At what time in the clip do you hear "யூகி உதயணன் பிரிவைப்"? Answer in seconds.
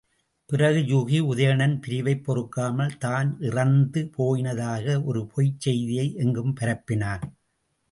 0.91-2.23